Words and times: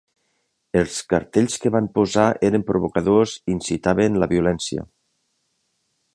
Els 0.79 0.95
cartells 1.13 1.57
que 1.65 1.71
van 1.75 1.89
posar 1.97 2.25
eren 2.49 2.65
provocadors 2.71 3.35
i 3.43 3.55
incitaven 3.57 4.19
la 4.25 4.31
violència. 4.33 4.89